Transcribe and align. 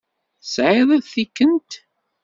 Tesεiḍ 0.41 0.89
tikent? 1.11 1.71